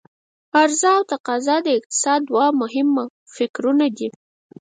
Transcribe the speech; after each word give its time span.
عرضا 0.59 0.89
او 0.97 1.03
تقاضا 1.11 1.55
د 1.63 1.67
اقتصاد 1.77 2.19
دوه 2.29 2.45
مهم 2.61 2.87
فکتورونه 3.35 3.85
دي. 3.97 4.07